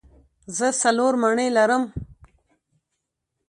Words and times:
زه 0.57 0.67
څلور 0.81 1.13
مڼې 1.21 1.47
لرم. 1.57 1.83